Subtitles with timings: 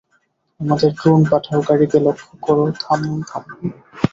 [0.59, 3.61] আমাদের ড্রোন পাঠাও, গাড়িকে লক্ষ করো, থামুন থামুন!